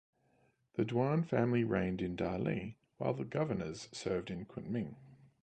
The 0.77 0.83
Duan 0.83 1.23
family 1.23 1.63
reigned 1.63 2.01
in 2.01 2.17
Dali 2.17 2.73
while 2.97 3.13
the 3.13 3.23
Governors 3.23 3.87
served 3.91 4.31
in 4.31 4.47
Kunming. 4.47 4.95